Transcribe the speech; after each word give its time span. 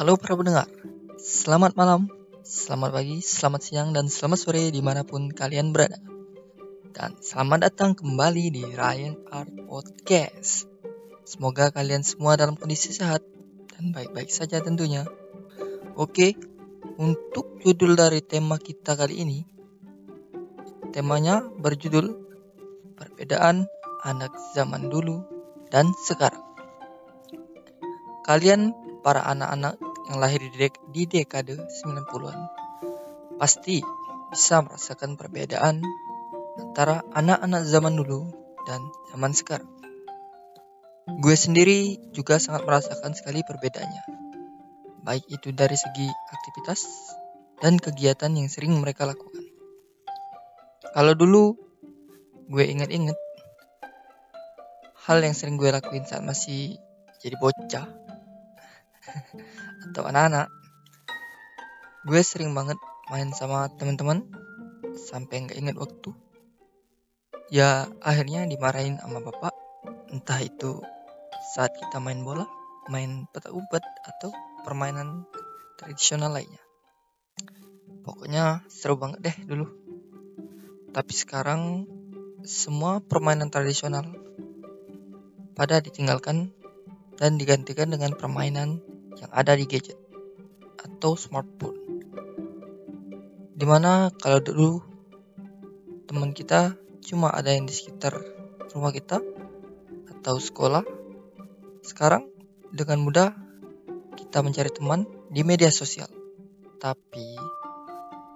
Halo 0.00 0.16
para 0.16 0.32
pendengar, 0.32 0.64
selamat 1.20 1.76
malam, 1.76 2.08
selamat 2.40 2.88
pagi, 2.88 3.20
selamat 3.20 3.60
siang, 3.60 3.88
dan 3.92 4.08
selamat 4.08 4.38
sore 4.40 4.72
di 4.72 4.80
mana 4.80 5.04
pun 5.04 5.28
kalian 5.28 5.76
berada. 5.76 6.00
Dan 6.96 7.20
selamat 7.20 7.68
datang 7.68 7.92
kembali 7.92 8.48
di 8.48 8.64
Ryan 8.64 9.28
Art 9.28 9.52
Podcast. 9.68 10.64
Semoga 11.28 11.68
kalian 11.68 12.00
semua 12.00 12.40
dalam 12.40 12.56
kondisi 12.56 12.96
sehat 12.96 13.20
dan 13.76 13.92
baik-baik 13.92 14.32
saja 14.32 14.64
tentunya. 14.64 15.04
Oke, 16.00 16.32
untuk 16.96 17.60
judul 17.60 17.92
dari 17.92 18.24
tema 18.24 18.56
kita 18.56 18.96
kali 18.96 19.20
ini, 19.20 19.44
temanya 20.96 21.44
berjudul 21.44 22.08
Perbedaan 22.96 23.68
Anak 24.00 24.32
Zaman 24.56 24.88
Dulu 24.88 25.20
dan 25.68 25.92
Sekarang. 25.92 26.40
Kalian 28.24 28.72
para 29.04 29.28
anak-anak 29.28 29.89
yang 30.10 30.18
lahir 30.18 30.42
di, 30.42 30.50
dek 30.58 30.74
di 30.90 31.06
dekade 31.06 31.54
90-an 31.54 32.38
pasti 33.38 33.78
bisa 34.34 34.58
merasakan 34.58 35.14
perbedaan 35.14 35.78
antara 36.58 37.06
anak-anak 37.14 37.62
zaman 37.62 37.94
dulu 37.94 38.26
dan 38.66 38.82
zaman 39.14 39.30
sekarang. 39.30 39.70
Gue 41.22 41.38
sendiri 41.38 41.98
juga 42.10 42.42
sangat 42.42 42.66
merasakan 42.66 43.14
sekali 43.14 43.46
perbedaannya. 43.46 44.02
Baik 45.06 45.30
itu 45.30 45.54
dari 45.54 45.78
segi 45.78 46.10
aktivitas 46.10 46.90
dan 47.62 47.78
kegiatan 47.78 48.34
yang 48.34 48.50
sering 48.50 48.74
mereka 48.82 49.06
lakukan. 49.06 49.46
Kalau 50.90 51.14
dulu 51.14 51.54
gue 52.50 52.64
inget-inget 52.66 53.18
hal 55.06 55.22
yang 55.22 55.38
sering 55.38 55.54
gue 55.54 55.70
lakuin 55.70 56.02
saat 56.02 56.26
masih 56.26 56.82
jadi 57.22 57.38
bocah 57.38 58.09
atau 59.90 60.02
anak-anak. 60.06 60.48
Gue 62.04 62.20
sering 62.24 62.56
banget 62.56 62.76
main 63.12 63.28
sama 63.36 63.68
teman-teman 63.76 64.24
sampai 64.96 65.44
nggak 65.44 65.58
inget 65.58 65.76
waktu. 65.76 66.10
Ya 67.50 67.90
akhirnya 68.00 68.46
dimarahin 68.46 69.00
sama 69.02 69.20
bapak. 69.20 69.52
Entah 70.10 70.40
itu 70.42 70.80
saat 71.54 71.74
kita 71.74 71.98
main 71.98 72.22
bola 72.22 72.46
main 72.90 73.28
petak 73.30 73.54
umpet 73.54 73.84
atau 74.02 74.34
permainan 74.66 75.28
tradisional 75.78 76.34
lainnya. 76.34 76.62
Pokoknya 78.02 78.64
seru 78.66 78.96
banget 78.96 79.20
deh 79.20 79.36
dulu. 79.46 79.66
Tapi 80.90 81.12
sekarang 81.14 81.86
semua 82.42 82.98
permainan 82.98 83.52
tradisional 83.52 84.08
pada 85.54 85.78
ditinggalkan 85.78 86.50
dan 87.20 87.36
digantikan 87.36 87.92
dengan 87.92 88.16
permainan 88.16 88.80
yang 89.20 89.30
ada 89.30 89.52
di 89.52 89.68
gadget 89.68 90.00
atau 90.80 91.12
smartphone. 91.20 91.76
Di 93.52 93.68
mana 93.68 94.08
kalau 94.16 94.40
dulu 94.40 94.80
teman 96.08 96.32
kita 96.32 96.80
cuma 97.04 97.28
ada 97.28 97.52
yang 97.52 97.68
di 97.68 97.76
sekitar 97.76 98.16
rumah 98.72 98.88
kita 98.88 99.20
atau 100.16 100.40
sekolah, 100.40 100.80
sekarang 101.84 102.24
dengan 102.72 103.04
mudah 103.04 103.36
kita 104.16 104.40
mencari 104.40 104.72
teman 104.72 105.04
di 105.28 105.44
media 105.44 105.68
sosial. 105.68 106.08
Tapi 106.80 107.36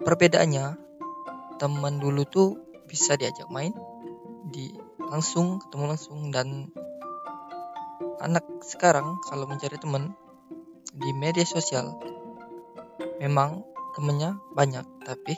perbedaannya 0.04 0.76
teman 1.56 1.96
dulu 1.96 2.28
tuh 2.28 2.48
bisa 2.84 3.16
diajak 3.16 3.48
main 3.48 3.72
di 4.52 4.68
langsung 5.08 5.56
ketemu 5.64 5.84
langsung 5.96 6.28
dan 6.28 6.68
anak 8.24 8.44
sekarang 8.64 9.20
kalau 9.28 9.44
mencari 9.44 9.76
teman 9.76 10.16
di 10.96 11.10
media 11.12 11.44
sosial 11.44 12.00
memang 13.20 13.62
temennya 13.92 14.40
banyak 14.56 14.84
tapi 15.04 15.36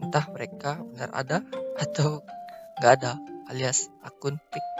entah 0.00 0.24
mereka 0.32 0.80
benar 0.80 1.12
ada 1.12 1.38
atau 1.76 2.24
nggak 2.80 2.92
ada 2.98 3.20
alias 3.52 3.92
akun 4.00 4.40
fake 4.48 4.70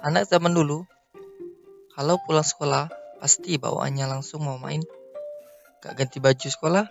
anak 0.00 0.26
zaman 0.26 0.56
dulu 0.56 0.88
kalau 1.92 2.16
pulang 2.24 2.42
sekolah 2.42 2.88
pasti 3.20 3.60
bawaannya 3.60 4.08
langsung 4.08 4.42
mau 4.48 4.56
main. 4.56 4.80
Gak 5.84 5.94
ganti 5.94 6.18
baju 6.18 6.48
sekolah 6.48 6.88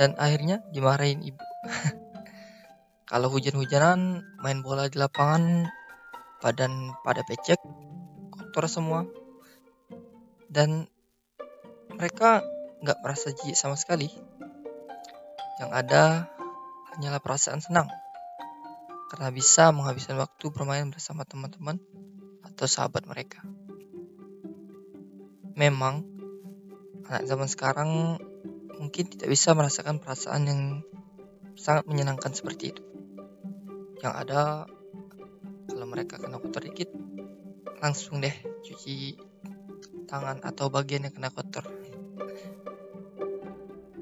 dan 0.00 0.16
akhirnya 0.16 0.64
dimarahin 0.72 1.20
ibu. 1.20 1.38
Kalau 3.10 3.28
hujan-hujanan 3.28 4.24
main 4.40 4.58
bola 4.64 4.88
di 4.88 4.96
lapangan 4.96 5.68
badan 6.42 6.90
pada 7.06 7.22
pecek 7.22 7.62
kotor 8.34 8.66
semua 8.66 9.06
dan 10.50 10.90
mereka 11.94 12.42
nggak 12.82 12.98
merasa 12.98 13.30
jijik 13.30 13.54
sama 13.54 13.78
sekali. 13.78 14.10
Yang 15.62 15.70
ada 15.70 16.02
hanyalah 16.92 17.22
perasaan 17.22 17.62
senang 17.62 17.86
karena 19.14 19.30
bisa 19.30 19.70
menghabiskan 19.70 20.18
waktu 20.18 20.50
bermain 20.50 20.90
bersama 20.90 21.22
teman-teman 21.22 21.78
atau 22.42 22.66
sahabat 22.66 23.06
mereka. 23.06 23.44
Memang 25.54 26.02
anak 27.06 27.28
zaman 27.28 27.46
sekarang 27.46 27.90
mungkin 28.82 29.04
tidak 29.06 29.30
bisa 29.30 29.54
merasakan 29.54 30.02
perasaan 30.02 30.42
yang 30.48 30.60
sangat 31.54 31.86
menyenangkan 31.86 32.34
seperti 32.34 32.72
itu. 32.74 32.82
Yang 34.02 34.14
ada 34.26 34.66
mereka 35.92 36.16
kena 36.16 36.40
kotor 36.40 36.64
dikit 36.64 36.88
langsung 37.84 38.24
deh 38.24 38.32
cuci 38.64 39.20
tangan 40.08 40.40
atau 40.40 40.72
bagian 40.72 41.04
yang 41.04 41.12
kena 41.12 41.28
kotor. 41.28 41.68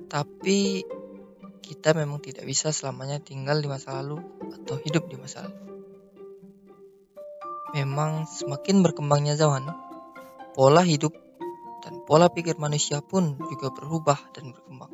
Tapi 0.06 0.86
kita 1.66 1.94
memang 1.94 2.22
tidak 2.22 2.46
bisa 2.46 2.70
selamanya 2.70 3.18
tinggal 3.18 3.58
di 3.58 3.66
masa 3.66 3.98
lalu 3.98 4.22
atau 4.54 4.78
hidup 4.78 5.10
di 5.10 5.18
masa 5.18 5.46
lalu. 5.46 5.58
Memang 7.70 8.26
semakin 8.26 8.82
berkembangnya 8.82 9.38
zaman, 9.38 9.70
pola 10.54 10.82
hidup 10.82 11.14
dan 11.86 12.02
pola 12.06 12.26
pikir 12.26 12.58
manusia 12.58 12.98
pun 12.98 13.38
juga 13.38 13.70
berubah 13.70 14.18
dan 14.34 14.50
berkembang. 14.50 14.90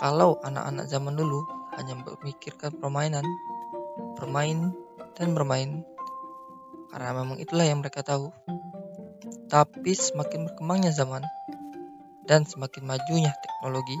Kalau 0.00 0.40
anak-anak 0.40 0.88
zaman 0.88 1.14
dulu 1.14 1.44
hanya 1.76 2.00
memikirkan 2.00 2.72
permainan, 2.80 3.22
bermain, 4.16 4.72
dan 5.16 5.36
bermain, 5.36 5.84
karena 6.92 7.10
memang 7.16 7.40
itulah 7.40 7.64
yang 7.64 7.80
mereka 7.80 8.04
tahu, 8.04 8.32
tapi 9.52 9.92
semakin 9.92 10.48
berkembangnya 10.48 10.92
zaman 10.92 11.24
dan 12.24 12.48
semakin 12.48 12.88
majunya 12.88 13.32
teknologi, 13.40 13.98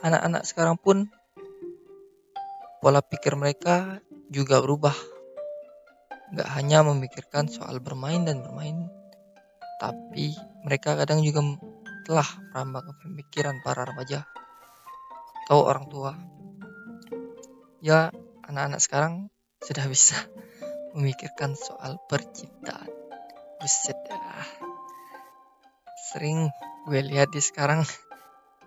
anak-anak 0.00 0.42
sekarang 0.48 0.76
pun 0.80 1.08
pola 2.80 3.04
pikir 3.04 3.36
mereka 3.36 4.00
juga 4.32 4.64
berubah. 4.64 4.96
Gak 6.30 6.48
hanya 6.56 6.86
memikirkan 6.86 7.50
soal 7.50 7.82
bermain 7.82 8.22
dan 8.22 8.40
bermain, 8.40 8.86
tapi 9.82 10.32
mereka 10.62 10.94
kadang 10.94 11.20
juga 11.26 11.42
telah 12.06 12.28
merambah 12.54 12.86
ke 12.86 12.92
pemikiran 13.02 13.56
para 13.60 13.82
remaja 13.82 14.24
atau 15.44 15.66
orang 15.66 15.90
tua. 15.90 16.14
Ya, 17.82 18.14
anak-anak 18.46 18.78
sekarang 18.78 19.14
sudah 19.60 19.84
bisa 19.92 20.16
memikirkan 20.96 21.52
soal 21.52 22.00
percintaan. 22.08 22.88
Buset 23.60 23.98
dah. 24.08 24.48
Sering 26.10 26.48
gue 26.88 27.00
lihat 27.04 27.28
di 27.30 27.44
sekarang 27.44 27.84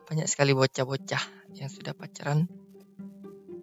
banyak 0.05 0.29
sekali 0.29 0.53
bocah-bocah 0.53 1.23
yang 1.57 1.69
sudah 1.73 1.97
pacaran 1.97 2.45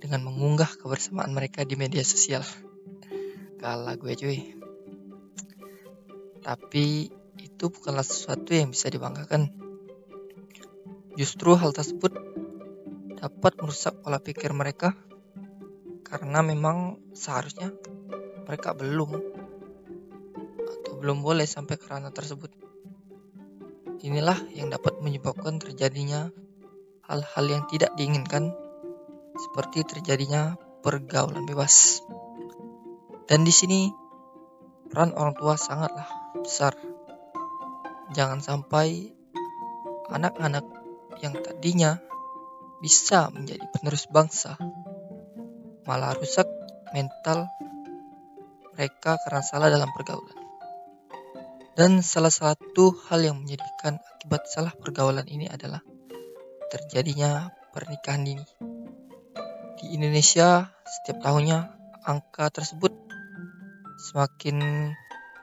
dengan 0.02 0.26
mengunggah 0.26 0.68
kebersamaan 0.80 1.30
mereka 1.30 1.62
di 1.62 1.78
media 1.78 2.02
sosial. 2.02 2.42
Kalah 3.62 3.94
gue 3.94 4.12
cuy. 4.18 4.58
Tapi 6.42 7.14
itu 7.38 7.64
bukanlah 7.70 8.02
sesuatu 8.02 8.50
yang 8.56 8.74
bisa 8.74 8.90
dibanggakan. 8.90 9.54
Justru 11.14 11.54
hal 11.54 11.70
tersebut 11.70 12.10
dapat 13.20 13.52
merusak 13.60 14.00
pola 14.00 14.18
pikir 14.18 14.50
mereka 14.56 14.96
karena 16.10 16.42
memang 16.42 16.98
seharusnya 17.14 17.70
mereka 18.50 18.74
belum 18.74 19.14
belum 21.00 21.24
boleh 21.24 21.46
sampai 21.46 21.78
ke 21.78 21.86
ranah 21.88 22.12
tersebut. 22.12 22.52
Inilah 24.04 24.36
yang 24.52 24.68
dapat 24.68 25.00
menyebabkan 25.00 25.56
terjadinya 25.56 26.28
hal-hal 27.08 27.44
yang 27.48 27.64
tidak 27.70 27.94
diinginkan, 27.96 28.52
seperti 29.38 29.86
terjadinya 29.86 30.60
pergaulan 30.84 31.48
bebas. 31.48 32.04
Dan 33.24 33.46
di 33.46 33.54
sini 33.54 33.88
peran 34.92 35.16
orang 35.16 35.32
tua 35.38 35.56
sangatlah 35.56 36.08
besar. 36.42 36.76
Jangan 38.12 38.42
sampai 38.42 39.14
anak-anak 40.10 40.66
yang 41.22 41.38
tadinya 41.40 41.96
bisa 42.82 43.30
menjadi 43.30 43.62
penerus 43.70 44.10
bangsa 44.10 44.58
malah 45.90 46.14
rusak 46.14 46.46
mental 46.94 47.50
mereka 48.78 49.18
karena 49.26 49.42
salah 49.42 49.66
dalam 49.74 49.90
pergaulan. 49.90 50.38
Dan 51.74 51.98
salah 51.98 52.30
satu 52.30 52.94
hal 53.10 53.26
yang 53.26 53.42
menjadikan 53.42 53.98
akibat 53.98 54.46
salah 54.46 54.70
pergaulan 54.70 55.26
ini 55.26 55.50
adalah 55.50 55.82
terjadinya 56.70 57.50
pernikahan 57.74 58.22
dini. 58.22 58.46
Di 59.82 59.98
Indonesia, 59.98 60.70
setiap 60.86 61.26
tahunnya 61.26 61.58
angka 62.06 62.54
tersebut 62.54 62.94
semakin 63.98 64.62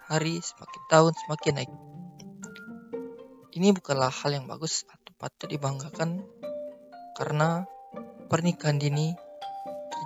hari, 0.07 0.39
semakin 0.39 0.81
tahun, 0.87 1.11
semakin 1.27 1.53
naik. 1.59 1.71
Ini 3.51 3.75
bukanlah 3.75 4.15
hal 4.15 4.31
yang 4.31 4.47
bagus 4.47 4.87
atau 4.87 5.11
patut 5.19 5.51
dibanggakan 5.51 6.23
karena 7.19 7.67
pernikahan 8.31 8.79
dini 8.79 9.26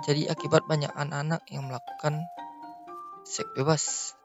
terjadi 0.02 0.34
akibat 0.34 0.66
banyak 0.66 0.90
anak-anak 0.90 1.46
yang 1.46 1.70
melakukan 1.70 2.26
seks 3.22 3.54
bebas. 3.54 4.18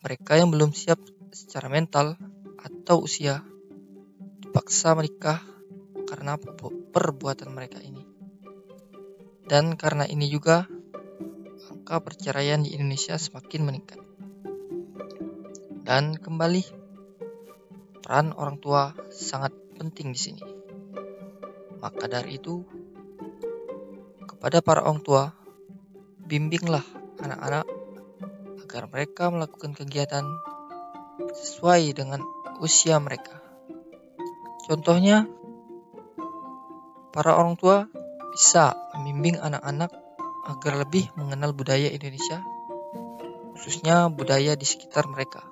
Mereka 0.00 0.40
yang 0.40 0.48
belum 0.48 0.72
siap 0.72 0.96
secara 1.36 1.68
mental 1.68 2.16
atau 2.56 3.04
usia 3.04 3.44
dipaksa 4.40 4.96
menikah 4.96 5.44
karena 6.08 6.40
perbuatan 6.96 7.52
mereka 7.52 7.76
ini. 7.84 8.00
Dan 9.44 9.76
karena 9.76 10.08
ini 10.08 10.32
juga 10.32 10.64
angka 11.68 12.00
perceraian 12.00 12.64
di 12.64 12.72
Indonesia 12.72 13.20
semakin 13.20 13.60
meningkat. 13.60 14.00
Dan 15.84 16.16
kembali, 16.16 16.64
peran 18.00 18.32
orang 18.32 18.56
tua 18.56 18.96
sangat 19.12 19.52
penting 19.76 20.16
di 20.16 20.20
sini. 20.24 20.44
Maka 21.84 22.08
dari 22.08 22.40
itu, 22.40 22.79
kepada 24.40 24.64
para 24.64 24.80
orang 24.80 25.04
tua, 25.04 25.36
bimbinglah 26.24 26.80
anak-anak 27.20 27.68
agar 28.64 28.88
mereka 28.88 29.28
melakukan 29.28 29.76
kegiatan 29.76 30.24
sesuai 31.36 31.92
dengan 31.92 32.24
usia 32.64 32.96
mereka. 32.96 33.36
Contohnya, 34.64 35.28
para 37.12 37.36
orang 37.36 37.60
tua 37.60 37.84
bisa 38.32 38.72
membimbing 38.96 39.36
anak-anak 39.36 39.92
agar 40.48 40.88
lebih 40.88 41.12
mengenal 41.20 41.52
budaya 41.52 41.92
Indonesia, 41.92 42.40
khususnya 43.60 44.08
budaya 44.08 44.56
di 44.56 44.64
sekitar 44.64 45.04
mereka. 45.04 45.44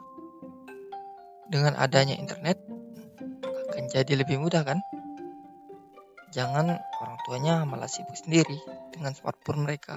Dengan 1.45 1.77
adanya 1.77 2.17
internet, 2.17 2.57
akan 3.69 3.85
jadi 3.93 4.17
lebih 4.17 4.41
mudah 4.41 4.65
kan? 4.65 4.81
Jangan 6.29 6.77
orang 6.77 7.17
tuanya 7.25 7.65
malah 7.65 7.89
sibuk 7.89 8.13
sendiri 8.13 8.61
dengan 8.93 9.17
smartphone 9.17 9.65
mereka. 9.65 9.97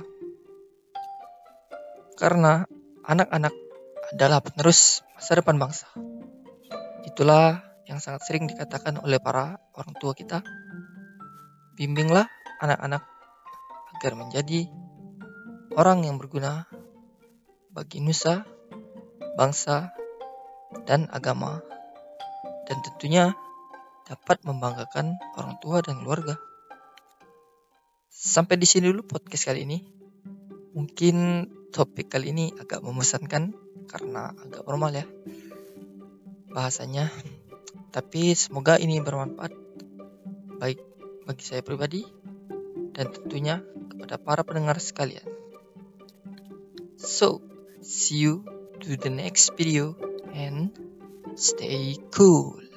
Karena 2.16 2.64
anak-anak 3.04 3.52
adalah 4.16 4.40
penerus 4.40 5.04
masa 5.16 5.36
depan 5.36 5.60
bangsa. 5.60 5.92
Itulah 7.04 7.60
yang 7.90 8.00
sangat 8.00 8.24
sering 8.24 8.48
dikatakan 8.48 9.04
oleh 9.04 9.20
para 9.20 9.60
orang 9.76 9.96
tua 10.00 10.16
kita. 10.16 10.40
Bimbinglah 11.76 12.30
anak-anak 12.64 13.04
agar 13.98 14.14
menjadi 14.16 14.70
orang 15.76 16.08
yang 16.08 16.16
berguna 16.16 16.68
bagi 17.72 18.00
nusa, 18.00 18.48
bangsa, 19.36 19.92
dan 20.88 21.12
agama. 21.12 21.60
Dan 22.68 22.80
tentunya 22.86 23.36
dapat 24.08 24.42
membanggakan 24.46 25.18
orang 25.38 25.58
tua 25.62 25.82
dan 25.86 26.02
keluarga. 26.02 26.38
Sampai 28.12 28.60
di 28.60 28.68
sini 28.70 28.92
dulu 28.92 29.08
podcast 29.08 29.50
kali 29.50 29.66
ini. 29.66 29.80
Mungkin 30.72 31.48
topik 31.72 32.12
kali 32.12 32.32
ini 32.32 32.46
agak 32.56 32.84
memesankan 32.84 33.52
karena 33.88 34.32
agak 34.36 34.64
formal 34.64 34.92
ya 34.96 35.06
bahasanya. 36.52 37.12
Tapi 37.92 38.36
semoga 38.36 38.80
ini 38.80 39.04
bermanfaat 39.04 39.52
baik 40.60 40.80
bagi 41.28 41.44
saya 41.44 41.64
pribadi 41.64 42.04
dan 42.96 43.12
tentunya 43.12 43.64
kepada 43.92 44.16
para 44.20 44.42
pendengar 44.44 44.80
sekalian. 44.80 45.28
So, 46.96 47.42
see 47.82 48.30
you 48.30 48.46
to 48.86 48.96
the 48.96 49.10
next 49.10 49.58
video 49.58 49.98
and 50.32 50.72
stay 51.36 51.98
cool. 52.14 52.71